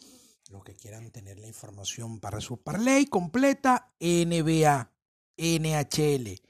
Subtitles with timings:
[0.49, 4.91] los que quieran tener la información para su parlay completa, NBA,
[5.37, 6.41] NHL,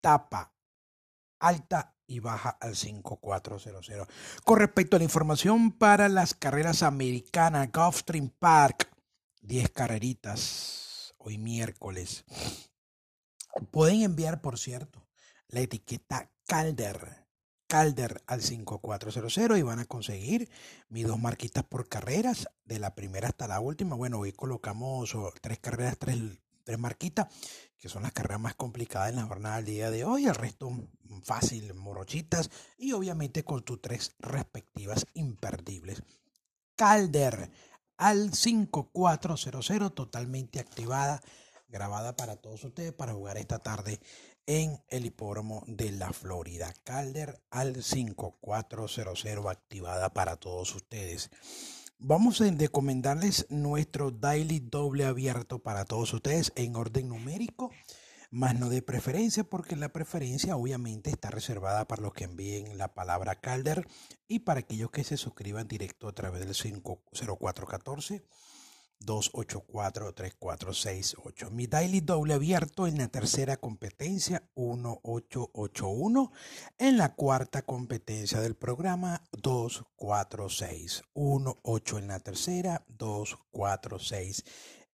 [0.00, 0.54] tapa,
[1.38, 4.08] alta y baja al 5400.
[4.44, 8.90] Con respecto a la información para las carreras americanas, Gulfstream Park,
[9.42, 12.24] 10 carreritas hoy miércoles.
[13.70, 15.07] Pueden enviar, por cierto,
[15.48, 17.26] la etiqueta Calder.
[17.66, 20.48] Calder al 5400 y van a conseguir
[20.88, 23.94] mis dos marquitas por carreras, de la primera hasta la última.
[23.94, 26.18] Bueno, hoy colocamos tres carreras, tres,
[26.64, 27.26] tres marquitas,
[27.78, 30.24] que son las carreras más complicadas en la jornada del día de hoy.
[30.24, 36.02] El resto mm, fácil, morochitas y obviamente con tus tres respectivas imperdibles.
[36.74, 37.50] Calder
[37.98, 41.20] al 5400, totalmente activada,
[41.68, 44.00] grabada para todos ustedes para jugar esta tarde
[44.46, 46.72] en el hipódromo de la Florida.
[46.84, 51.30] Calder al 5400 activada para todos ustedes.
[51.98, 57.72] Vamos a recomendarles nuestro daily doble abierto para todos ustedes en orden numérico,
[58.30, 62.94] más no de preferencia, porque la preferencia obviamente está reservada para los que envíen la
[62.94, 63.86] palabra Calder
[64.28, 68.22] y para aquellos que se suscriban directo a través del 50414
[69.04, 71.50] 284-3468.
[71.50, 76.30] Mi daily doble abierto en la tercera competencia 1881.
[76.78, 81.02] En la cuarta competencia del programa 246.
[81.14, 84.44] 18 en la tercera, 246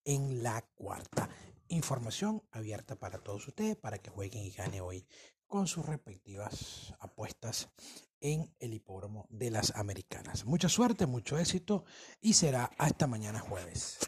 [0.06, 1.30] en la cuarta.
[1.68, 5.06] Información abierta para todos ustedes para que jueguen y ganen hoy
[5.48, 7.70] con sus respectivas apuestas
[8.22, 10.46] en el hipódromo de las Americanas.
[10.46, 11.84] Mucha suerte, mucho éxito
[12.22, 14.00] y será hasta mañana jueves.